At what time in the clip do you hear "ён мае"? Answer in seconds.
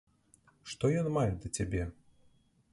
1.03-1.27